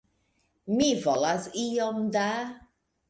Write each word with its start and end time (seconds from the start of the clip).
Mi 0.79 0.87
volas 1.03 1.47
iom 1.65 2.01
da! 2.17 2.27